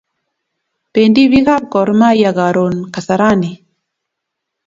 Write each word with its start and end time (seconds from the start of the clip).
Pendi 0.93 1.23
pik 1.31 1.47
ab 1.55 1.63
Gor 1.71 1.89
mahia 2.01 2.31
karun 2.39 2.75
kasarani 2.93 3.51